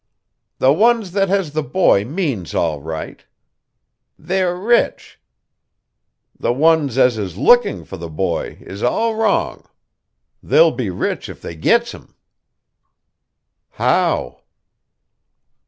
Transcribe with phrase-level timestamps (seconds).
[0.57, 3.23] "The ones that has the boy means all right.
[4.17, 5.19] They're rich.
[6.39, 9.63] The ones as is looking for the boy is all wrong.
[10.41, 12.15] They'll be rich if they gits him."
[13.73, 14.41] "How?"